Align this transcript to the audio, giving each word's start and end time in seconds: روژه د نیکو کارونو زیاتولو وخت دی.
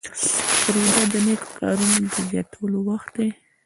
روژه 0.73 1.03
د 1.11 1.15
نیکو 1.25 1.47
کارونو 1.59 2.07
زیاتولو 2.29 2.77
وخت 2.89 3.09
دی. 3.17 3.29